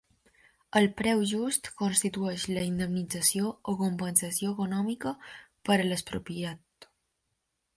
El 0.79 0.85
preu 1.01 1.19
just 1.31 1.67
constitueix 1.81 2.45
la 2.53 2.63
indemnització 2.69 3.51
o 3.73 3.75
compensació 3.83 4.55
econòmica 4.57 5.15
per 5.69 5.77
a 5.77 5.87
l'expropiat. 5.91 6.89